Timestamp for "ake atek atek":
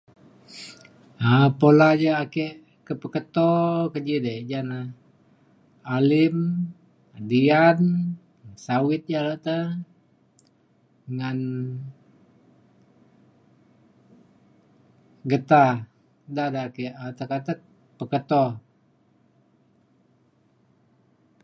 16.69-17.59